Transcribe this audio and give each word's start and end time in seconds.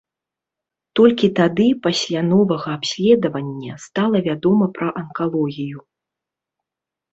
Толькі 0.99 1.27
тады, 1.39 1.67
пасля 1.85 2.23
новага 2.31 2.69
абследавання, 2.79 3.73
стала 3.85 4.17
вядома 4.31 4.65
пра 4.81 4.87
анкалогію. 5.05 5.79